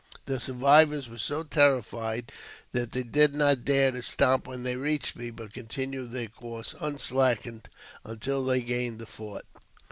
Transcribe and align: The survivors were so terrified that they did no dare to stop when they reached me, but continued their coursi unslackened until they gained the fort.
The 0.25 0.39
survivors 0.39 1.07
were 1.07 1.19
so 1.19 1.43
terrified 1.43 2.31
that 2.71 2.91
they 2.91 3.03
did 3.03 3.35
no 3.35 3.53
dare 3.53 3.91
to 3.91 4.01
stop 4.01 4.47
when 4.47 4.63
they 4.63 4.75
reached 4.75 5.15
me, 5.15 5.29
but 5.29 5.53
continued 5.53 6.09
their 6.11 6.27
coursi 6.27 6.73
unslackened 6.81 7.67
until 8.03 8.43
they 8.43 8.61
gained 8.63 8.97
the 8.97 9.05
fort. 9.05 9.45